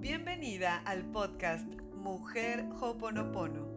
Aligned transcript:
Bienvenida 0.00 0.78
al 0.86 1.04
podcast 1.04 1.70
Mujer 1.94 2.64
Hoponopono. 2.80 3.68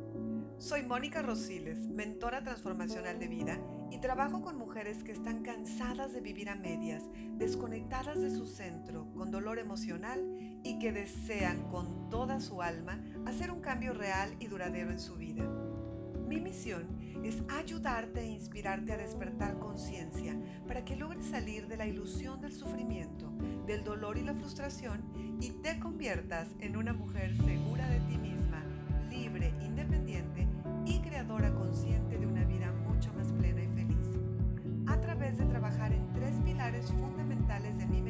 Soy 0.58 0.82
Mónica 0.84 1.22
Rosiles, 1.22 1.90
mentora 1.90 2.42
transformacional 2.42 3.20
de 3.20 3.28
vida 3.28 3.60
y 3.92 4.00
trabajo 4.00 4.42
con 4.42 4.58
mujeres 4.58 5.04
que 5.04 5.12
están 5.12 5.44
cansadas 5.44 6.14
de 6.14 6.22
vivir 6.22 6.50
a 6.50 6.56
medias, 6.56 7.04
desconectadas 7.34 8.22
de 8.22 8.30
su 8.30 8.46
centro, 8.46 9.12
con 9.18 9.32
dolor 9.32 9.60
emocional 9.60 10.24
y 10.64 10.80
que 10.80 10.94
desean 10.94 11.70
con 11.70 12.10
toda 12.10 12.40
su 12.40 12.62
alma 12.62 13.04
hacer 13.26 13.52
un 13.52 13.60
cambio 13.60 13.94
real 13.94 14.34
y 14.40 14.48
duradero 14.48 14.92
en 14.92 15.02
su 15.02 15.18
vida. 15.18 15.44
Mi 16.34 16.42
misión 16.42 16.88
es 17.24 17.44
ayudarte 17.48 18.22
e 18.22 18.32
inspirarte 18.32 18.92
a 18.92 18.98
despertar 18.98 19.60
conciencia 19.60 20.36
para 20.68 20.84
que 20.84 20.96
logres 20.96 21.28
salir 21.28 21.68
de 21.68 21.78
la 21.78 21.86
ilusión 21.86 22.42
del 22.42 22.54
sufrimiento, 22.54 23.32
del 23.68 23.84
dolor 23.84 24.18
y 24.18 24.24
la 24.24 24.34
frustración 24.34 25.04
y 25.40 25.52
te 25.62 25.80
conviertas 25.80 26.48
en 26.60 26.76
una 26.76 26.92
mujer 26.92 27.36
segura 27.38 27.88
de 27.88 28.00
ti 28.00 28.18
misma, 28.18 28.64
libre, 29.12 29.54
independiente 29.62 30.48
y 30.88 31.02
creadora 31.02 31.54
consciente 31.54 32.18
de 32.18 32.26
una 32.26 32.46
vida 32.46 32.72
mucho 32.88 33.14
más 33.14 33.32
plena 33.34 33.62
y 33.62 33.68
feliz. 33.68 34.08
A 34.88 35.00
través 35.00 35.38
de 35.38 35.46
trabajar 35.46 35.94
en 35.94 36.12
tres 36.14 36.34
pilares 36.44 36.92
fundamentales 36.94 37.78
de 37.78 37.86
mi 37.86 38.02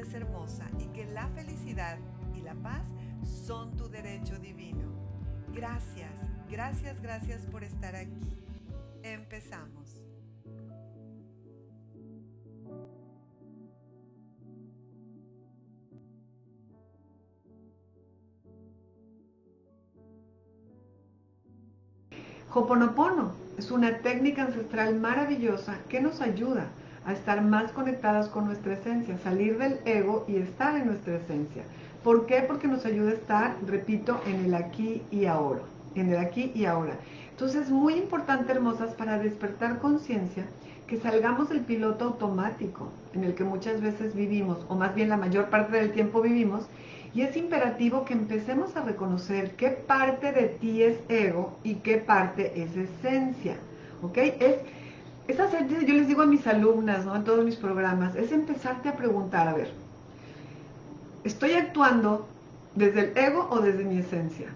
es 0.00 0.12
hermosa 0.14 0.64
y 0.78 0.86
que 0.88 1.06
la 1.06 1.28
felicidad 1.28 1.98
y 2.34 2.42
la 2.42 2.54
paz 2.54 2.86
son 3.24 3.76
tu 3.76 3.88
derecho 3.88 4.38
divino. 4.38 4.88
Gracias, 5.54 6.12
gracias, 6.50 7.00
gracias 7.00 7.42
por 7.46 7.64
estar 7.64 7.96
aquí. 7.96 8.36
Empezamos. 9.02 10.02
Hoponopono 22.52 23.32
es 23.58 23.70
una 23.70 23.98
técnica 23.98 24.44
ancestral 24.44 24.98
maravillosa 24.98 25.78
que 25.90 26.00
nos 26.00 26.22
ayuda 26.22 26.68
a 27.06 27.12
estar 27.12 27.40
más 27.40 27.70
conectadas 27.72 28.28
con 28.28 28.46
nuestra 28.46 28.74
esencia, 28.74 29.16
salir 29.18 29.58
del 29.58 29.78
ego 29.84 30.24
y 30.28 30.36
estar 30.36 30.76
en 30.76 30.86
nuestra 30.86 31.16
esencia. 31.16 31.62
¿Por 32.02 32.26
qué? 32.26 32.42
Porque 32.42 32.68
nos 32.68 32.84
ayuda 32.84 33.10
a 33.10 33.14
estar, 33.14 33.56
repito, 33.66 34.20
en 34.26 34.44
el 34.44 34.54
aquí 34.54 35.02
y 35.10 35.26
ahora, 35.26 35.60
en 35.94 36.12
el 36.12 36.18
aquí 36.18 36.52
y 36.54 36.66
ahora. 36.66 36.94
Entonces 37.30 37.62
es 37.62 37.70
muy 37.70 37.94
importante, 37.94 38.52
hermosas, 38.52 38.90
para 38.94 39.18
despertar 39.18 39.78
conciencia, 39.78 40.44
que 40.86 40.98
salgamos 40.98 41.48
del 41.48 41.60
piloto 41.60 42.04
automático 42.04 42.88
en 43.12 43.24
el 43.24 43.34
que 43.34 43.44
muchas 43.44 43.80
veces 43.80 44.14
vivimos, 44.14 44.64
o 44.68 44.74
más 44.74 44.94
bien 44.94 45.08
la 45.08 45.16
mayor 45.16 45.46
parte 45.46 45.76
del 45.76 45.92
tiempo 45.92 46.22
vivimos, 46.22 46.66
y 47.14 47.22
es 47.22 47.36
imperativo 47.36 48.04
que 48.04 48.12
empecemos 48.12 48.76
a 48.76 48.82
reconocer 48.82 49.52
qué 49.56 49.70
parte 49.70 50.32
de 50.32 50.48
ti 50.48 50.82
es 50.82 50.98
ego 51.08 51.56
y 51.64 51.76
qué 51.76 51.96
parte 51.96 52.52
es 52.62 52.76
esencia. 52.76 53.56
¿Ok? 54.02 54.18
Es, 54.18 54.56
es 55.28 55.40
hacer, 55.40 55.68
yo 55.68 55.94
les 55.94 56.08
digo 56.08 56.22
a 56.22 56.26
mis 56.26 56.46
alumnas, 56.46 57.04
¿no? 57.04 57.16
En 57.16 57.24
todos 57.24 57.44
mis 57.44 57.56
programas, 57.56 58.14
es 58.16 58.32
empezarte 58.32 58.88
a 58.88 58.96
preguntar, 58.96 59.48
a 59.48 59.54
ver, 59.54 59.70
¿estoy 61.24 61.52
actuando 61.52 62.26
desde 62.74 63.10
el 63.10 63.18
ego 63.18 63.48
o 63.50 63.60
desde 63.60 63.84
mi 63.84 63.98
esencia? 63.98 64.48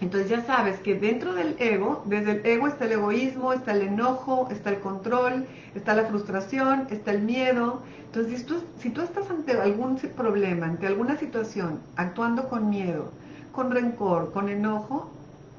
Entonces 0.00 0.30
ya 0.30 0.42
sabes 0.42 0.78
que 0.80 0.94
dentro 0.94 1.34
del 1.34 1.56
ego, 1.58 2.02
desde 2.06 2.32
el 2.32 2.46
ego 2.46 2.68
está 2.68 2.86
el 2.86 2.92
egoísmo, 2.92 3.52
está 3.52 3.72
el 3.72 3.82
enojo, 3.82 4.48
está 4.50 4.70
el 4.70 4.80
control, 4.80 5.46
está 5.74 5.94
la 5.94 6.04
frustración, 6.04 6.86
está 6.90 7.10
el 7.10 7.20
miedo. 7.20 7.82
Entonces 8.06 8.40
si 8.40 8.46
tú, 8.46 8.62
si 8.78 8.90
tú 8.90 9.02
estás 9.02 9.28
ante 9.28 9.52
algún 9.52 9.96
problema, 9.96 10.66
ante 10.66 10.86
alguna 10.86 11.18
situación, 11.18 11.80
actuando 11.96 12.48
con 12.48 12.70
miedo, 12.70 13.10
con 13.52 13.70
rencor, 13.70 14.32
con 14.32 14.48
enojo, 14.48 15.10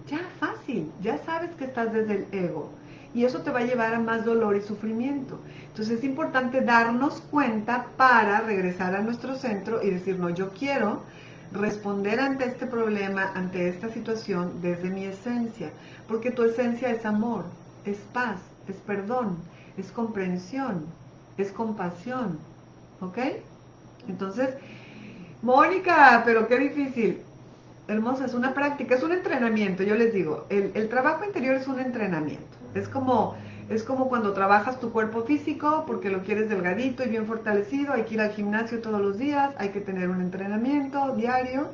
ya 0.07 0.21
fácil, 0.39 0.91
ya 1.03 1.19
sabes 1.19 1.51
que 1.51 1.65
estás 1.65 1.93
desde 1.93 2.15
el 2.15 2.25
ego. 2.31 2.71
Y 3.13 3.25
eso 3.25 3.41
te 3.41 3.51
va 3.51 3.59
a 3.59 3.65
llevar 3.65 3.93
a 3.93 3.99
más 3.99 4.23
dolor 4.23 4.55
y 4.55 4.61
sufrimiento. 4.61 5.39
Entonces 5.67 5.99
es 5.99 6.03
importante 6.03 6.61
darnos 6.61 7.21
cuenta 7.29 7.87
para 7.97 8.41
regresar 8.41 8.95
a 8.95 9.01
nuestro 9.01 9.35
centro 9.35 9.83
y 9.83 9.89
decir, 9.89 10.17
no, 10.17 10.29
yo 10.29 10.49
quiero 10.51 11.03
responder 11.51 12.19
ante 12.19 12.45
este 12.45 12.65
problema, 12.65 13.31
ante 13.35 13.67
esta 13.67 13.89
situación 13.89 14.61
desde 14.61 14.89
mi 14.89 15.05
esencia, 15.05 15.71
porque 16.07 16.31
tu 16.31 16.43
esencia 16.43 16.89
es 16.89 17.05
amor, 17.05 17.45
es 17.85 17.97
paz, 18.13 18.39
es 18.67 18.77
perdón, 18.77 19.37
es 19.77 19.91
comprensión, 19.91 20.85
es 21.37 21.51
compasión, 21.51 22.39
¿ok? 23.01 23.17
Entonces, 24.07 24.55
Mónica, 25.41 26.21
pero 26.25 26.47
qué 26.47 26.57
difícil. 26.57 27.21
Hermosa, 27.87 28.25
es 28.25 28.33
una 28.33 28.53
práctica, 28.53 28.95
es 28.95 29.03
un 29.03 29.11
entrenamiento, 29.11 29.83
yo 29.83 29.95
les 29.95 30.13
digo, 30.13 30.45
el, 30.49 30.71
el 30.75 30.87
trabajo 30.87 31.25
interior 31.25 31.55
es 31.55 31.67
un 31.67 31.79
entrenamiento, 31.79 32.57
es 32.73 32.87
como 32.87 33.35
es 33.69 33.83
como 33.83 34.09
cuando 34.09 34.33
trabajas 34.33 34.81
tu 34.81 34.91
cuerpo 34.91 35.23
físico 35.23 35.85
porque 35.87 36.09
lo 36.09 36.23
quieres 36.23 36.49
delgadito 36.49 37.03
y 37.03 37.09
bien 37.09 37.25
fortalecido, 37.25 37.93
hay 37.93 38.03
que 38.03 38.15
ir 38.15 38.21
al 38.21 38.31
gimnasio 38.31 38.81
todos 38.81 38.99
los 38.99 39.17
días, 39.17 39.55
hay 39.57 39.69
que 39.69 39.79
tener 39.79 40.09
un 40.09 40.19
entrenamiento 40.19 41.15
diario, 41.15 41.69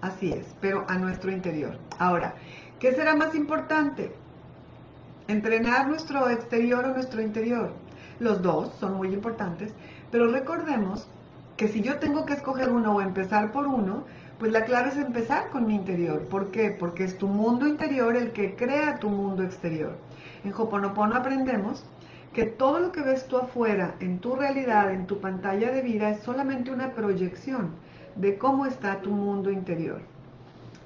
así 0.00 0.32
es, 0.32 0.46
pero 0.62 0.86
a 0.88 0.96
nuestro 0.96 1.30
interior. 1.30 1.76
Ahora, 1.98 2.34
¿qué 2.78 2.94
será 2.94 3.14
más 3.14 3.34
importante? 3.34 4.14
¿Entrenar 5.28 5.88
nuestro 5.88 6.30
exterior 6.30 6.86
o 6.86 6.94
nuestro 6.94 7.20
interior? 7.20 7.74
Los 8.18 8.40
dos 8.40 8.72
son 8.80 8.94
muy 8.94 9.12
importantes, 9.12 9.74
pero 10.10 10.30
recordemos 10.30 11.06
que 11.58 11.68
si 11.68 11.82
yo 11.82 11.98
tengo 11.98 12.24
que 12.24 12.32
escoger 12.32 12.70
uno 12.70 12.94
o 12.94 13.02
empezar 13.02 13.52
por 13.52 13.66
uno, 13.66 14.04
pues 14.38 14.52
la 14.52 14.64
clave 14.64 14.88
es 14.88 14.96
empezar 14.96 15.50
con 15.50 15.66
mi 15.66 15.74
interior. 15.74 16.22
¿Por 16.28 16.50
qué? 16.50 16.70
Porque 16.70 17.04
es 17.04 17.18
tu 17.18 17.28
mundo 17.28 17.66
interior 17.66 18.16
el 18.16 18.32
que 18.32 18.56
crea 18.56 18.98
tu 18.98 19.08
mundo 19.10 19.42
exterior. 19.42 19.96
En 20.44 20.52
Hoponopono 20.54 21.16
aprendemos 21.16 21.84
que 22.32 22.44
todo 22.44 22.80
lo 22.80 22.92
que 22.92 23.02
ves 23.02 23.26
tú 23.26 23.36
afuera, 23.36 23.94
en 24.00 24.18
tu 24.18 24.34
realidad, 24.34 24.92
en 24.92 25.06
tu 25.06 25.20
pantalla 25.20 25.70
de 25.70 25.82
vida, 25.82 26.10
es 26.10 26.20
solamente 26.20 26.70
una 26.70 26.92
proyección 26.92 27.70
de 28.16 28.38
cómo 28.38 28.66
está 28.66 29.00
tu 29.02 29.10
mundo 29.10 29.50
interior. 29.50 30.00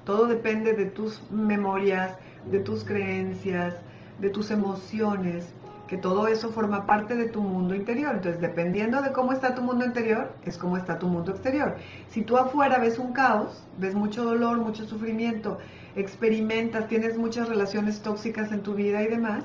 Todo 0.05 0.27
depende 0.27 0.73
de 0.73 0.85
tus 0.85 1.21
memorias, 1.31 2.17
de 2.45 2.59
tus 2.59 2.83
creencias, 2.83 3.75
de 4.19 4.29
tus 4.29 4.51
emociones, 4.51 5.53
que 5.87 5.97
todo 5.97 6.27
eso 6.27 6.49
forma 6.49 6.85
parte 6.85 7.15
de 7.15 7.27
tu 7.29 7.41
mundo 7.41 7.73
interior. 7.73 8.15
Entonces, 8.15 8.41
dependiendo 8.41 9.01
de 9.01 9.11
cómo 9.11 9.31
está 9.31 9.55
tu 9.55 9.61
mundo 9.61 9.85
interior, 9.85 10.31
es 10.45 10.57
cómo 10.57 10.77
está 10.77 10.99
tu 10.99 11.07
mundo 11.07 11.31
exterior. 11.31 11.75
Si 12.09 12.21
tú 12.21 12.37
afuera 12.37 12.77
ves 12.77 12.99
un 12.99 13.13
caos, 13.13 13.63
ves 13.77 13.95
mucho 13.95 14.23
dolor, 14.23 14.57
mucho 14.57 14.85
sufrimiento, 14.85 15.57
experimentas, 15.95 16.87
tienes 16.87 17.17
muchas 17.17 17.47
relaciones 17.47 18.01
tóxicas 18.01 18.51
en 18.51 18.61
tu 18.61 18.75
vida 18.75 19.01
y 19.01 19.07
demás, 19.07 19.43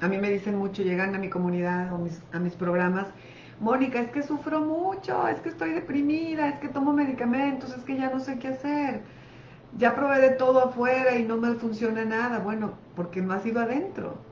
a 0.00 0.08
mí 0.08 0.18
me 0.18 0.30
dicen 0.30 0.58
mucho, 0.58 0.82
llegan 0.82 1.14
a 1.14 1.18
mi 1.18 1.30
comunidad 1.30 1.92
o 1.92 2.06
a 2.32 2.38
mis 2.40 2.54
programas, 2.54 3.06
Mónica, 3.60 4.00
es 4.00 4.10
que 4.10 4.24
sufro 4.24 4.60
mucho, 4.60 5.28
es 5.28 5.38
que 5.38 5.50
estoy 5.50 5.70
deprimida, 5.72 6.48
es 6.48 6.58
que 6.58 6.68
tomo 6.68 6.92
medicamentos, 6.92 7.72
es 7.76 7.84
que 7.84 7.96
ya 7.96 8.10
no 8.10 8.18
sé 8.18 8.36
qué 8.40 8.48
hacer. 8.48 9.02
Ya 9.78 9.94
probé 9.94 10.18
de 10.18 10.30
todo 10.30 10.64
afuera 10.64 11.14
y 11.16 11.22
no 11.22 11.36
me 11.36 11.54
funciona 11.54 12.04
nada. 12.04 12.40
Bueno, 12.40 12.72
porque 12.96 13.22
no 13.22 13.34
has 13.34 13.46
ido 13.46 13.60
adentro 13.60 14.31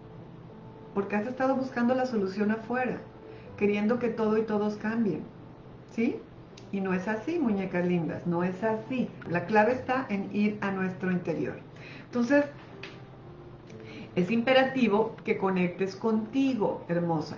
porque 0.95 1.17
has 1.17 1.27
estado 1.27 1.55
buscando 1.57 1.95
la 1.95 2.07
solución 2.07 2.51
afuera, 2.51 2.99
queriendo 3.57 3.99
que 3.99 4.09
todo 4.09 4.39
y 4.39 4.43
todos 4.43 4.77
cambien. 4.77 5.23
¿Sí? 5.93 6.21
Y 6.73 6.81
no 6.81 6.95
es 6.95 7.09
así, 7.09 7.39
muñecas 7.39 7.87
lindas, 7.87 8.27
no 8.27 8.45
es 8.45 8.63
así. 8.63 9.09
La 9.29 9.47
clave 9.47 9.73
está 9.73 10.07
en 10.09 10.35
ir 10.35 10.59
a 10.61 10.71
nuestro 10.71 11.11
interior. 11.11 11.57
Entonces, 12.07 12.45
es 14.15 14.31
imperativo 14.31 15.17
que 15.25 15.37
conectes 15.37 15.97
contigo, 15.97 16.85
hermosa. 16.89 17.37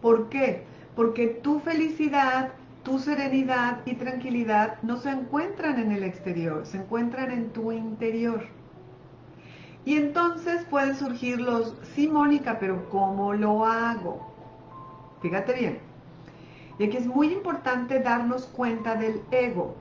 ¿Por 0.00 0.28
qué? 0.28 0.64
Porque 0.94 1.26
tu 1.26 1.60
felicidad, 1.60 2.52
tu 2.82 2.98
serenidad 2.98 3.80
y 3.86 3.94
tranquilidad 3.94 4.80
no 4.82 4.96
se 4.96 5.10
encuentran 5.10 5.78
en 5.78 5.92
el 5.92 6.04
exterior, 6.04 6.64
se 6.66 6.78
encuentran 6.78 7.30
en 7.30 7.50
tu 7.50 7.72
interior. 7.72 8.44
Y 9.86 9.96
entonces 9.96 10.64
pueden 10.64 10.96
surgir 10.96 11.40
los, 11.40 11.72
sí, 11.94 12.08
Mónica, 12.08 12.58
pero 12.58 12.90
¿cómo 12.90 13.32
lo 13.32 13.64
hago? 13.64 14.34
Fíjate 15.22 15.52
bien. 15.52 15.78
Y 16.76 16.84
aquí 16.84 16.96
es 16.96 17.06
muy 17.06 17.28
importante 17.28 18.00
darnos 18.00 18.46
cuenta 18.46 18.96
del 18.96 19.22
ego, 19.30 19.76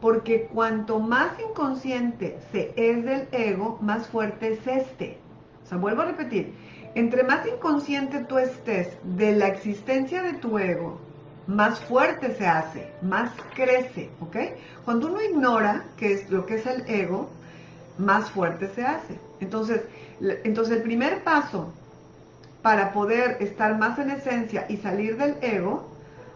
porque 0.00 0.48
cuanto 0.52 0.98
más 0.98 1.38
inconsciente 1.38 2.40
se 2.50 2.72
es 2.76 3.04
del 3.04 3.28
ego, 3.30 3.78
más 3.80 4.08
fuerte 4.08 4.54
es 4.54 4.66
este. 4.66 5.18
O 5.64 5.68
sea, 5.68 5.78
vuelvo 5.78 6.02
a 6.02 6.06
repetir, 6.06 6.52
entre 6.96 7.22
más 7.22 7.46
inconsciente 7.46 8.24
tú 8.24 8.38
estés 8.38 8.98
de 9.04 9.36
la 9.36 9.46
existencia 9.46 10.20
de 10.20 10.32
tu 10.32 10.58
ego, 10.58 10.98
más 11.46 11.78
fuerte 11.78 12.34
se 12.34 12.46
hace, 12.46 12.90
más 13.02 13.30
crece, 13.54 14.10
¿ok? 14.20 14.36
Cuando 14.84 15.06
uno 15.06 15.22
ignora 15.22 15.84
qué 15.96 16.12
es 16.14 16.28
lo 16.28 16.44
que 16.44 16.56
es 16.56 16.66
el 16.66 16.82
ego, 16.88 17.30
más 17.98 18.30
fuerte 18.30 18.68
se 18.74 18.84
hace. 18.84 19.18
Entonces, 19.40 19.82
entonces 20.44 20.76
el 20.76 20.82
primer 20.82 21.22
paso 21.22 21.72
para 22.62 22.92
poder 22.92 23.36
estar 23.40 23.78
más 23.78 23.98
en 23.98 24.10
esencia 24.10 24.66
y 24.68 24.76
salir 24.78 25.16
del 25.16 25.36
ego, 25.42 25.88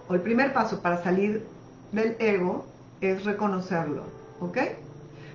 o 0.09 0.15
el 0.15 0.21
primer 0.21 0.53
paso 0.53 0.81
para 0.81 1.03
salir 1.03 1.47
del 1.91 2.17
ego 2.19 2.65
es 3.01 3.25
reconocerlo, 3.25 4.05
¿ok? 4.41 4.59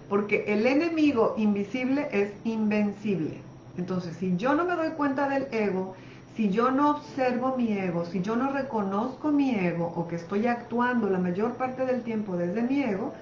Porque 0.09 0.45
el 0.47 0.65
enemigo 0.65 1.35
invisible 1.38 2.07
es 2.12 2.31
invencible. 2.45 3.41
Entonces, 3.77 4.15
si 4.18 4.38
yo 4.38 4.56
no 4.56 4.65
me 4.65 4.75
doy 4.75 4.91
cuenta 4.91 5.27
del 5.27 5.47
ego, 5.51 5.95
si 6.35 6.50
yo 6.50 6.71
no 6.71 6.91
observo 6.91 7.56
mi 7.57 7.74
ego, 7.74 8.06
si 8.06 8.21
yo 8.21 8.35
no 8.35 8.51
reconozco 8.51 9.31
mi 9.31 9.56
ego 9.56 9.91
o 9.95 10.07
que 10.07 10.15
estoy 10.15 10.47
actuando 10.47 11.09
la 11.09 11.19
mayor 11.19 11.53
parte 11.53 11.85
del 11.85 12.03
tiempo 12.03 12.38
desde 12.38 12.62
mi 12.62 12.83
ego, 12.83 13.13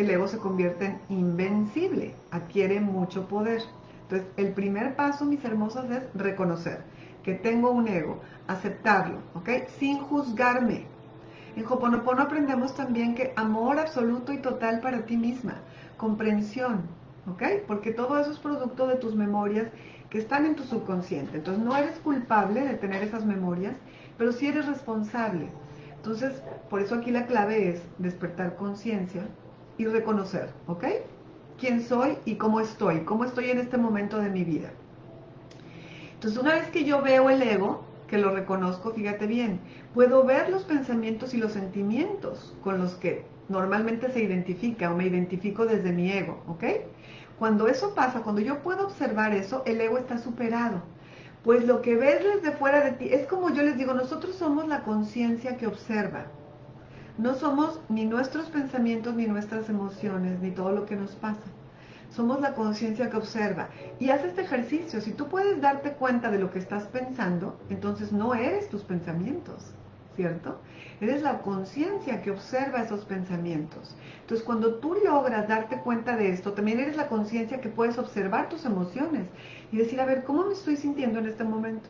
el 0.00 0.10
ego 0.10 0.28
se 0.28 0.38
convierte 0.38 0.86
en 0.86 1.00
invencible, 1.08 2.14
adquiere 2.30 2.80
mucho 2.80 3.26
poder. 3.26 3.62
Entonces, 4.02 4.28
el 4.36 4.52
primer 4.52 4.96
paso, 4.96 5.24
mis 5.24 5.44
hermosas, 5.44 5.90
es 5.90 6.04
reconocer 6.14 6.82
que 7.22 7.34
tengo 7.34 7.70
un 7.70 7.88
ego, 7.88 8.20
aceptarlo, 8.46 9.18
¿ok? 9.34 9.50
Sin 9.78 9.98
juzgarme. 9.98 10.86
En 11.56 11.66
Hoponopono 11.66 12.22
aprendemos 12.22 12.74
también 12.74 13.14
que 13.14 13.32
amor 13.36 13.78
absoluto 13.78 14.32
y 14.32 14.38
total 14.38 14.80
para 14.80 15.04
ti 15.04 15.16
misma, 15.16 15.56
comprensión, 15.96 16.82
¿ok? 17.30 17.42
Porque 17.66 17.92
todo 17.92 18.18
eso 18.18 18.30
es 18.30 18.38
producto 18.38 18.86
de 18.86 18.96
tus 18.96 19.14
memorias 19.14 19.66
que 20.08 20.18
están 20.18 20.46
en 20.46 20.54
tu 20.54 20.62
subconsciente. 20.62 21.38
Entonces 21.38 21.62
no 21.62 21.76
eres 21.76 21.98
culpable 21.98 22.62
de 22.62 22.74
tener 22.74 23.02
esas 23.02 23.26
memorias, 23.26 23.74
pero 24.16 24.32
sí 24.32 24.46
eres 24.46 24.66
responsable. 24.66 25.48
Entonces, 25.96 26.40
por 26.70 26.80
eso 26.80 26.94
aquí 26.94 27.10
la 27.10 27.26
clave 27.26 27.68
es 27.68 27.82
despertar 27.98 28.56
conciencia 28.56 29.26
y 29.78 29.86
reconocer, 29.86 30.50
¿ok? 30.66 30.84
Quién 31.58 31.82
soy 31.82 32.18
y 32.24 32.34
cómo 32.34 32.60
estoy, 32.60 33.00
cómo 33.00 33.24
estoy 33.24 33.50
en 33.50 33.58
este 33.58 33.78
momento 33.78 34.18
de 34.18 34.28
mi 34.28 34.44
vida. 34.44 34.70
Entonces, 36.14 36.38
una 36.38 36.54
vez 36.54 36.68
que 36.68 36.84
yo 36.84 37.00
veo 37.00 37.30
el 37.30 37.40
ego, 37.42 37.84
que 38.08 38.18
lo 38.18 38.34
reconozco, 38.34 38.90
fíjate 38.90 39.26
bien, 39.26 39.60
puedo 39.94 40.24
ver 40.24 40.50
los 40.50 40.64
pensamientos 40.64 41.32
y 41.34 41.36
los 41.36 41.52
sentimientos 41.52 42.54
con 42.62 42.78
los 42.78 42.94
que 42.94 43.24
normalmente 43.48 44.10
se 44.10 44.22
identifica 44.22 44.92
o 44.92 44.96
me 44.96 45.06
identifico 45.06 45.64
desde 45.64 45.92
mi 45.92 46.10
ego, 46.10 46.42
¿ok? 46.48 46.64
Cuando 47.38 47.68
eso 47.68 47.94
pasa, 47.94 48.22
cuando 48.22 48.40
yo 48.40 48.62
puedo 48.62 48.84
observar 48.84 49.32
eso, 49.32 49.62
el 49.64 49.80
ego 49.80 49.98
está 49.98 50.18
superado. 50.18 50.82
Pues 51.44 51.64
lo 51.64 51.82
que 51.82 51.94
ves 51.94 52.24
desde 52.24 52.56
fuera 52.56 52.84
de 52.84 52.92
ti, 52.92 53.08
es 53.12 53.26
como 53.26 53.50
yo 53.50 53.62
les 53.62 53.78
digo, 53.78 53.94
nosotros 53.94 54.34
somos 54.34 54.66
la 54.66 54.82
conciencia 54.82 55.56
que 55.56 55.68
observa. 55.68 56.26
No 57.18 57.34
somos 57.34 57.80
ni 57.88 58.04
nuestros 58.04 58.46
pensamientos, 58.46 59.12
ni 59.16 59.26
nuestras 59.26 59.68
emociones, 59.68 60.38
ni 60.38 60.52
todo 60.52 60.70
lo 60.70 60.86
que 60.86 60.94
nos 60.94 61.16
pasa. 61.16 61.42
Somos 62.10 62.40
la 62.40 62.54
conciencia 62.54 63.10
que 63.10 63.16
observa. 63.16 63.70
Y 63.98 64.10
haz 64.10 64.22
este 64.22 64.42
ejercicio. 64.42 65.00
Si 65.00 65.10
tú 65.10 65.26
puedes 65.26 65.60
darte 65.60 65.94
cuenta 65.94 66.30
de 66.30 66.38
lo 66.38 66.52
que 66.52 66.60
estás 66.60 66.84
pensando, 66.84 67.58
entonces 67.70 68.12
no 68.12 68.34
eres 68.34 68.68
tus 68.68 68.82
pensamientos, 68.82 69.72
¿cierto? 70.14 70.60
Eres 71.00 71.22
la 71.22 71.40
conciencia 71.40 72.22
que 72.22 72.30
observa 72.30 72.82
esos 72.82 73.04
pensamientos. 73.04 73.96
Entonces, 74.20 74.46
cuando 74.46 74.76
tú 74.76 74.94
logras 75.04 75.48
darte 75.48 75.80
cuenta 75.80 76.16
de 76.16 76.30
esto, 76.30 76.52
también 76.52 76.78
eres 76.78 76.96
la 76.96 77.08
conciencia 77.08 77.60
que 77.60 77.68
puedes 77.68 77.98
observar 77.98 78.48
tus 78.48 78.64
emociones 78.64 79.26
y 79.72 79.78
decir, 79.78 80.00
a 80.00 80.06
ver, 80.06 80.22
¿cómo 80.22 80.46
me 80.46 80.52
estoy 80.52 80.76
sintiendo 80.76 81.18
en 81.18 81.26
este 81.26 81.42
momento? 81.42 81.88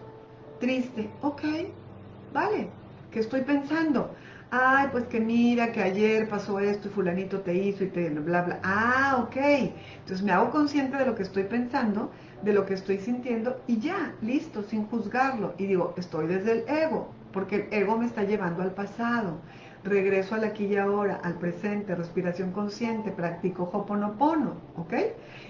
Triste, 0.58 1.10
ok, 1.20 1.42
vale. 2.32 2.70
¿Qué 3.10 3.20
estoy 3.20 3.40
pensando? 3.40 4.14
Ay, 4.50 4.88
pues 4.92 5.04
que 5.04 5.20
mira, 5.20 5.72
que 5.72 5.82
ayer 5.82 6.28
pasó 6.28 6.58
esto 6.58 6.88
y 6.88 6.90
fulanito 6.90 7.40
te 7.40 7.54
hizo 7.54 7.84
y 7.84 7.88
te 7.88 8.08
bla, 8.10 8.42
bla. 8.42 8.60
Ah, 8.62 9.18
ok. 9.22 9.36
Entonces 9.98 10.22
me 10.22 10.32
hago 10.32 10.50
consciente 10.50 10.96
de 10.96 11.06
lo 11.06 11.14
que 11.14 11.22
estoy 11.22 11.44
pensando, 11.44 12.10
de 12.42 12.52
lo 12.54 12.64
que 12.64 12.74
estoy 12.74 12.98
sintiendo 12.98 13.60
y 13.66 13.78
ya, 13.78 14.14
listo, 14.22 14.62
sin 14.62 14.86
juzgarlo. 14.86 15.54
Y 15.58 15.66
digo, 15.66 15.94
estoy 15.96 16.26
desde 16.28 16.52
el 16.52 16.68
ego 16.68 17.18
porque 17.32 17.68
el 17.70 17.82
ego 17.82 17.98
me 17.98 18.06
está 18.06 18.24
llevando 18.24 18.62
al 18.62 18.72
pasado. 18.72 19.38
Regreso 19.84 20.34
al 20.34 20.44
aquí 20.44 20.64
y 20.64 20.76
ahora, 20.76 21.20
al 21.22 21.34
presente, 21.34 21.94
respiración 21.94 22.50
consciente, 22.52 23.12
practico 23.12 23.70
Hoponopono, 23.72 24.54
¿ok? 24.76 24.94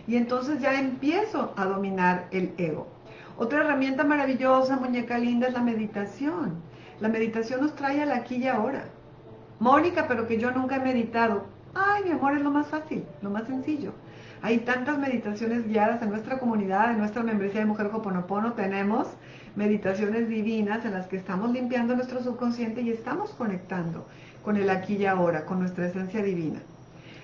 Y 0.06 0.16
entonces 0.16 0.60
ya 0.60 0.78
empiezo 0.78 1.54
a 1.56 1.64
dominar 1.64 2.26
el 2.30 2.52
ego. 2.58 2.88
Otra 3.38 3.60
herramienta 3.60 4.04
maravillosa, 4.04 4.76
muñeca 4.76 5.18
linda, 5.18 5.48
es 5.48 5.54
la 5.54 5.62
meditación. 5.62 6.56
La 7.00 7.08
meditación 7.08 7.60
nos 7.60 7.76
trae 7.76 8.02
al 8.02 8.10
aquí 8.10 8.36
y 8.36 8.48
ahora. 8.48 8.84
Mónica, 9.60 10.06
pero 10.08 10.26
que 10.26 10.38
yo 10.38 10.50
nunca 10.50 10.76
he 10.76 10.80
meditado. 10.80 11.44
Ay, 11.74 12.04
mi 12.04 12.10
amor, 12.10 12.36
es 12.36 12.42
lo 12.42 12.50
más 12.50 12.66
fácil, 12.66 13.04
lo 13.22 13.30
más 13.30 13.46
sencillo. 13.46 13.92
Hay 14.42 14.58
tantas 14.58 14.98
meditaciones 14.98 15.66
guiadas 15.66 16.02
en 16.02 16.10
nuestra 16.10 16.38
comunidad, 16.38 16.90
en 16.90 16.98
nuestra 16.98 17.22
membresía 17.22 17.60
de 17.60 17.66
Mujer 17.66 17.90
Hoponopono. 17.92 18.52
Tenemos 18.54 19.08
meditaciones 19.54 20.28
divinas 20.28 20.84
en 20.84 20.92
las 20.92 21.06
que 21.06 21.16
estamos 21.16 21.50
limpiando 21.52 21.94
nuestro 21.94 22.22
subconsciente 22.22 22.82
y 22.82 22.90
estamos 22.90 23.30
conectando 23.30 24.06
con 24.44 24.56
el 24.56 24.70
aquí 24.70 24.96
y 24.96 25.06
ahora, 25.06 25.44
con 25.44 25.60
nuestra 25.60 25.86
esencia 25.86 26.22
divina. 26.22 26.60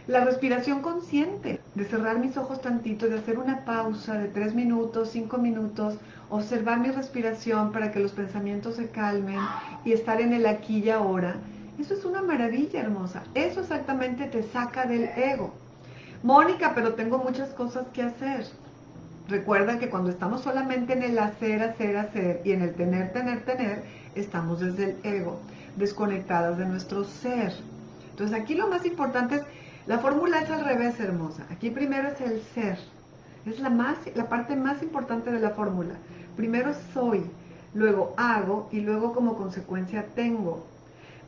La 0.07 0.23
respiración 0.23 0.83
consciente, 0.83 1.61
de 1.75 1.85
cerrar 1.87 2.19
mis 2.19 2.37
ojos 2.37 2.61
tantito, 2.61 3.09
de 3.09 3.19
hacer 3.19 3.39
una 3.39 3.65
pausa 3.65 4.19
de 4.19 4.29
tres 4.29 4.55
minutos, 4.55 5.09
cinco 5.11 5.39
minutos, 5.39 5.97
observar 6.29 6.79
mi 6.79 6.91
respiración 6.91 7.73
para 7.73 7.91
que 7.91 8.01
los 8.01 8.13
pensamientos 8.13 8.77
se 8.77 8.91
calmen 8.91 9.39
y 9.83 9.93
estar 9.93 10.21
en 10.21 10.35
el 10.35 10.45
aquí 10.45 10.81
y 10.81 10.91
ahora. 10.91 11.37
Eso 11.79 11.95
es 11.95 12.05
una 12.05 12.21
maravilla 12.21 12.81
hermosa. 12.81 13.23
Eso 13.35 13.61
exactamente 13.61 14.27
te 14.27 14.43
saca 14.43 14.85
del 14.85 15.05
ego. 15.05 15.55
Mónica, 16.23 16.73
pero 16.75 16.93
tengo 16.93 17.17
muchas 17.17 17.49
cosas 17.55 17.87
que 17.95 18.03
hacer. 18.03 18.45
Recuerda 19.27 19.79
que 19.79 19.89
cuando 19.89 20.11
estamos 20.11 20.43
solamente 20.43 20.93
en 20.93 21.03
el 21.03 21.19
hacer, 21.19 21.63
hacer, 21.63 21.97
hacer 21.97 22.43
y 22.45 22.53
en 22.53 22.61
el 22.61 22.75
tener, 22.75 23.11
tener, 23.15 23.43
tener, 23.47 23.83
estamos 24.15 24.61
desde 24.61 24.85
el 24.85 24.97
ego, 25.03 25.41
desconectadas 25.77 26.59
de 26.59 26.67
nuestro 26.67 27.05
ser. 27.05 27.55
Entonces 28.11 28.39
aquí 28.39 28.55
lo 28.55 28.69
más 28.69 28.85
importante 28.85 29.37
es, 29.37 29.43
la 29.87 29.99
fórmula 29.99 30.41
es 30.41 30.51
al 30.51 30.65
revés, 30.65 30.99
hermosa. 30.99 31.45
Aquí 31.51 31.71
primero 31.71 32.09
es 32.09 32.21
el 32.21 32.43
ser. 32.55 32.79
Es 33.45 33.61
la, 33.61 33.69
más, 33.69 33.99
la 34.15 34.29
parte 34.29 34.57
más 34.57 34.83
importante 34.83 35.31
de 35.31 35.41
la 35.41 35.51
fórmula. 35.51 35.95
Primero 36.37 36.73
soy, 36.95 37.23
luego 37.75 38.15
hago 38.17 38.69
y 38.73 38.81
luego 38.81 39.13
como 39.13 39.37
consecuencia 39.37 40.07
tengo. 40.15 40.65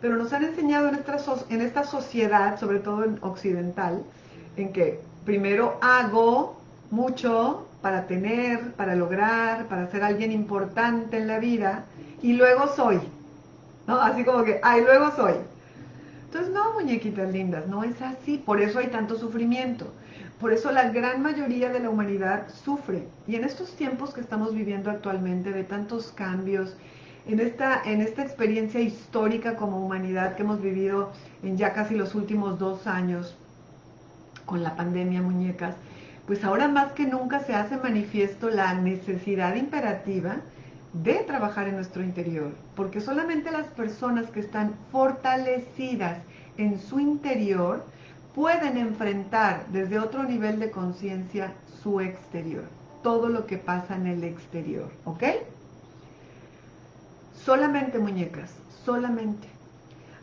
Pero 0.00 0.16
nos 0.16 0.32
han 0.32 0.44
enseñado 0.44 0.88
en 0.88 1.60
esta, 1.60 1.84
sociedad, 1.84 2.58
sobre 2.58 2.78
todo 2.78 3.04
en 3.04 3.18
occidental, 3.20 4.02
en 4.56 4.72
que 4.72 5.00
primero 5.26 5.78
hago 5.82 6.56
mucho, 6.90 7.66
para 7.82 8.06
tener, 8.06 8.72
para 8.72 8.94
lograr, 8.94 9.66
para 9.66 9.90
ser 9.90 10.02
alguien 10.02 10.32
importante 10.32 11.18
en 11.18 11.26
la 11.26 11.38
vida, 11.38 11.84
y 12.22 12.32
luego 12.32 12.68
soy. 12.74 13.00
¿No? 13.86 14.00
Así 14.00 14.24
como 14.24 14.44
que, 14.44 14.60
ay, 14.62 14.80
luego 14.80 15.14
soy. 15.14 15.34
Entonces, 16.36 16.54
no, 16.54 16.74
muñequitas 16.74 17.32
lindas, 17.32 17.66
no 17.66 17.82
es 17.82 18.02
así. 18.02 18.36
Por 18.36 18.60
eso 18.60 18.78
hay 18.78 18.88
tanto 18.88 19.16
sufrimiento. 19.16 19.90
Por 20.38 20.52
eso 20.52 20.70
la 20.70 20.90
gran 20.90 21.22
mayoría 21.22 21.70
de 21.70 21.80
la 21.80 21.88
humanidad 21.88 22.48
sufre. 22.50 23.08
Y 23.26 23.36
en 23.36 23.44
estos 23.44 23.74
tiempos 23.74 24.12
que 24.12 24.20
estamos 24.20 24.54
viviendo 24.54 24.90
actualmente, 24.90 25.50
de 25.50 25.64
tantos 25.64 26.12
cambios, 26.12 26.76
en 27.26 27.40
esta, 27.40 27.82
en 27.86 28.02
esta 28.02 28.22
experiencia 28.22 28.80
histórica 28.80 29.56
como 29.56 29.82
humanidad 29.82 30.36
que 30.36 30.42
hemos 30.42 30.60
vivido 30.60 31.10
en 31.42 31.56
ya 31.56 31.72
casi 31.72 31.94
los 31.94 32.14
últimos 32.14 32.58
dos 32.58 32.86
años 32.86 33.34
con 34.44 34.62
la 34.62 34.76
pandemia, 34.76 35.22
muñecas, 35.22 35.74
pues 36.26 36.44
ahora 36.44 36.68
más 36.68 36.92
que 36.92 37.06
nunca 37.06 37.40
se 37.40 37.54
hace 37.54 37.78
manifiesto 37.78 38.50
la 38.50 38.74
necesidad 38.74 39.56
imperativa 39.56 40.36
de 41.02 41.14
trabajar 41.24 41.68
en 41.68 41.76
nuestro 41.76 42.02
interior, 42.02 42.52
porque 42.74 43.00
solamente 43.00 43.50
las 43.50 43.66
personas 43.68 44.30
que 44.30 44.40
están 44.40 44.74
fortalecidas 44.90 46.18
en 46.56 46.80
su 46.80 47.00
interior 47.00 47.84
pueden 48.34 48.76
enfrentar 48.76 49.66
desde 49.68 49.98
otro 49.98 50.24
nivel 50.24 50.60
de 50.60 50.70
conciencia 50.70 51.52
su 51.82 52.00
exterior, 52.00 52.64
todo 53.02 53.28
lo 53.28 53.46
que 53.46 53.58
pasa 53.58 53.96
en 53.96 54.06
el 54.06 54.24
exterior, 54.24 54.90
¿ok? 55.04 55.22
Solamente 57.44 57.98
muñecas, 57.98 58.50
solamente. 58.84 59.48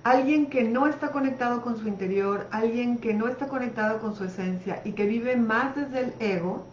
Alguien 0.03 0.47
que 0.47 0.63
no 0.63 0.87
está 0.87 1.11
conectado 1.11 1.61
con 1.61 1.77
su 1.77 1.87
interior, 1.87 2.47
alguien 2.51 2.97
que 2.97 3.13
no 3.13 3.29
está 3.29 3.47
conectado 3.47 4.01
con 4.01 4.15
su 4.15 4.25
esencia 4.25 4.81
y 4.83 4.91
que 4.91 5.05
vive 5.05 5.37
más 5.37 5.75
desde 5.75 5.99
el 5.99 6.13
ego, 6.19 6.65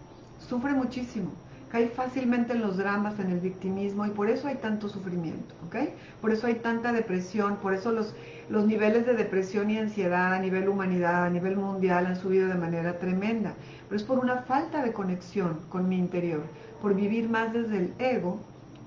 sufre 0.49 0.73
muchísimo. 0.73 1.31
Cae 1.71 1.89
fácilmente 1.89 2.53
en 2.53 2.63
los 2.63 2.77
dramas, 2.77 3.19
en 3.21 3.31
el 3.31 3.39
victimismo 3.39 4.05
y 4.05 4.11
por 4.11 4.29
eso 4.29 4.49
hay 4.49 4.57
tanto 4.57 4.89
sufrimiento, 4.89 5.55
¿ok? 5.69 5.77
Por 6.21 6.33
eso 6.33 6.49
hay 6.49 6.57
tanta 6.57 6.93
depresión, 6.93 7.57
por 7.57 7.75
eso 7.75 7.93
los, 7.93 8.13
los 8.49 8.67
niveles 8.67 9.07
de 9.07 9.15
depresión 9.15 9.71
y 9.71 9.79
ansiedad 9.79 10.35
a 10.35 10.41
nivel 10.41 10.69
humanidad, 10.69 11.25
a 11.25 11.31
nivel 11.31 11.57
mundial 11.57 12.07
han 12.07 12.17
subido 12.17 12.49
de 12.49 12.57
manera 12.57 12.99
tremenda. 12.99 13.55
Pero 13.89 13.97
es 13.97 14.03
por 14.03 14.19
una 14.19 14.43
falta 14.43 14.83
de 14.83 14.93
conexión 14.93 15.61
con 15.69 15.89
mi 15.89 15.97
interior, 15.97 16.43
por 16.83 16.95
vivir 16.95 17.29
más 17.29 17.53
desde 17.53 17.77
el 17.77 17.95
ego 18.01 18.41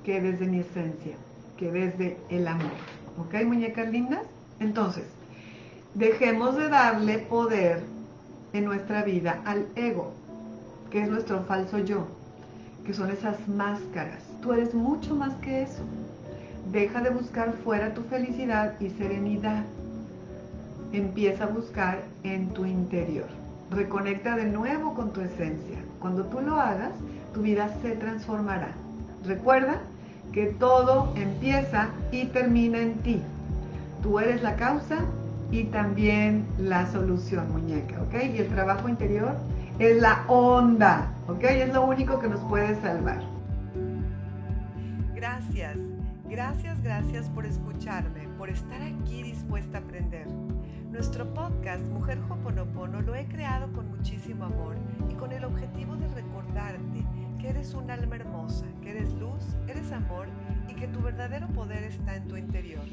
que 0.03 0.19
desde 0.19 0.45
mi 0.45 0.59
esencia, 0.59 1.15
que 1.57 1.71
desde 1.71 2.17
el 2.29 2.47
amor. 2.47 2.71
¿Ok, 3.17 3.45
muñecas 3.45 3.89
lindas? 3.91 4.23
Entonces, 4.59 5.05
dejemos 5.93 6.57
de 6.57 6.67
darle 6.67 7.19
poder 7.19 7.81
en 8.51 8.65
nuestra 8.65 9.03
vida 9.03 9.41
al 9.45 9.67
ego. 9.75 10.13
que 10.91 11.01
es 11.01 11.09
nuestro 11.09 11.43
falso 11.45 11.79
yo, 11.79 12.05
que 12.85 12.93
son 12.93 13.11
esas 13.11 13.47
máscaras. 13.47 14.23
Tú 14.41 14.53
eres 14.53 14.73
mucho 14.73 15.15
más 15.15 15.33
que 15.35 15.63
eso. 15.63 15.83
Deja 16.71 17.01
de 17.01 17.09
buscar 17.09 17.53
fuera 17.63 17.93
tu 17.93 18.01
felicidad 18.03 18.79
y 18.79 18.89
serenidad. 18.89 19.63
Empieza 20.91 21.45
a 21.45 21.47
buscar 21.47 22.01
en 22.23 22.49
tu 22.49 22.65
interior. 22.65 23.27
Reconecta 23.71 24.35
de 24.35 24.45
nuevo 24.45 24.93
con 24.93 25.11
tu 25.13 25.21
esencia. 25.21 25.77
Cuando 25.99 26.25
tú 26.25 26.41
lo 26.41 26.59
hagas, 26.59 26.91
tu 27.33 27.41
vida 27.41 27.69
se 27.81 27.91
transformará. 27.91 28.69
Recuerda 29.25 29.81
que 30.31 30.47
todo 30.47 31.13
empieza 31.15 31.89
y 32.11 32.25
termina 32.25 32.79
en 32.79 32.95
ti. 32.95 33.21
Tú 34.01 34.19
eres 34.19 34.41
la 34.43 34.55
causa 34.55 34.97
y 35.51 35.65
también 35.65 36.45
la 36.57 36.91
solución, 36.91 37.51
muñeca, 37.51 38.01
¿ok? 38.01 38.23
Y 38.33 38.39
el 38.39 38.47
trabajo 38.47 38.89
interior 38.89 39.35
es 39.79 40.01
la 40.01 40.23
onda, 40.27 41.13
¿ok? 41.27 41.43
Es 41.43 41.73
lo 41.73 41.85
único 41.85 42.19
que 42.19 42.27
nos 42.27 42.39
puede 42.41 42.79
salvar. 42.81 43.21
Gracias, 45.15 45.77
gracias, 46.29 46.81
gracias 46.81 47.29
por 47.29 47.45
escucharme, 47.45 48.27
por 48.37 48.49
estar 48.49 48.81
aquí 48.81 49.23
dispuesta 49.23 49.79
a 49.79 49.81
aprender. 49.81 50.27
Nuestro 50.91 51.33
podcast 51.33 51.83
Mujer 51.87 52.19
Hoponopono 52.29 53.01
lo 53.01 53.15
he 53.15 53.25
creado 53.27 53.71
con 53.73 53.89
muchísimo 53.89 54.45
amor 54.45 54.75
y 55.09 55.15
con 55.15 55.31
el 55.31 55.43
objetivo 55.43 55.95
de 55.95 56.07
recordarte 56.09 57.05
que 57.39 57.49
eres 57.49 57.73
un 57.73 57.89
alma 57.89 58.15
hermosa, 58.15 58.65
que 58.81 58.91
eres 58.91 59.11
luz, 59.13 59.57
eres 59.67 59.91
amor 59.91 60.27
y 60.69 60.75
que 60.75 60.87
tu 60.87 61.01
verdadero 61.01 61.47
poder 61.47 61.83
está 61.83 62.15
en 62.15 62.27
tu 62.27 62.37
interior. 62.37 62.83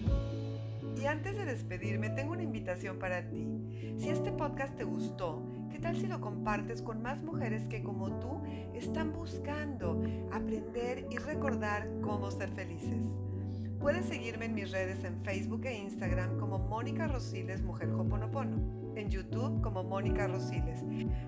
Y 1.00 1.06
antes 1.06 1.36
de 1.36 1.44
despedirme, 1.44 2.10
tengo 2.10 2.32
una 2.32 2.42
invitación 2.42 2.98
para 2.98 3.28
ti. 3.28 3.46
Si 3.98 4.08
este 4.08 4.32
podcast 4.32 4.76
te 4.76 4.84
gustó, 4.84 5.42
¿qué 5.70 5.78
tal 5.78 5.96
si 5.96 6.06
lo 6.06 6.20
compartes 6.20 6.82
con 6.82 7.02
más 7.02 7.22
mujeres 7.22 7.68
que 7.68 7.82
como 7.82 8.18
tú 8.20 8.42
están 8.74 9.12
buscando 9.12 10.02
aprender 10.32 11.06
y 11.10 11.16
recordar 11.16 11.88
cómo 12.02 12.30
ser 12.30 12.50
felices? 12.50 13.04
Puedes 13.80 14.06
seguirme 14.06 14.44
en 14.44 14.54
mis 14.54 14.70
redes 14.70 15.04
en 15.04 15.22
Facebook 15.24 15.64
e 15.64 15.78
Instagram 15.78 16.38
como 16.38 16.58
Mónica 16.58 17.06
Rosiles 17.06 17.62
Mujer 17.62 17.88
Hoponopono, 17.90 18.94
en 18.94 19.08
YouTube 19.08 19.62
como 19.62 19.82
Mónica 19.84 20.26
Rosiles. 20.26 20.84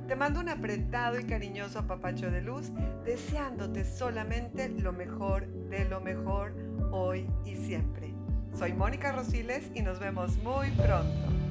Te 0.06 0.16
mando 0.16 0.40
un 0.40 0.50
apretado 0.50 1.18
y 1.18 1.24
cariñoso 1.24 1.78
apapacho 1.78 2.30
de 2.30 2.42
luz, 2.42 2.70
deseándote 3.06 3.84
solamente 3.86 4.68
lo 4.68 4.92
mejor 4.92 5.46
de 5.70 5.86
lo 5.86 6.02
mejor 6.02 6.54
hoy 6.90 7.26
y 7.46 7.56
siempre. 7.56 8.12
Soy 8.52 8.74
Mónica 8.74 9.12
Rosiles 9.12 9.70
y 9.74 9.80
nos 9.80 9.98
vemos 9.98 10.36
muy 10.42 10.70
pronto. 10.72 11.41